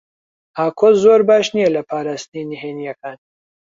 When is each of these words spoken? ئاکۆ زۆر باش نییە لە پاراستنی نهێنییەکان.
ئاکۆ 0.57 0.89
زۆر 1.03 1.21
باش 1.29 1.45
نییە 1.55 1.69
لە 1.75 1.81
پاراستنی 1.89 2.49
نهێنییەکان. 2.51 3.17